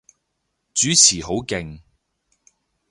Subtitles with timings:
[0.73, 1.79] 主持好勁